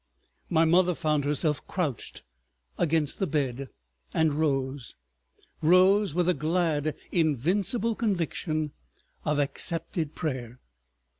My 0.49 0.65
mother 0.65 0.95
found 0.95 1.25
herself 1.25 1.67
crouched 1.67 2.23
against 2.79 3.19
the 3.19 3.27
bed, 3.27 3.69
and 4.15 4.33
rose—rose 4.33 6.15
with 6.15 6.27
a 6.27 6.33
glad 6.33 6.95
invincible 7.11 7.93
conviction 7.93 8.71
of 9.25 9.37
accepted 9.37 10.15
prayer. 10.15 10.59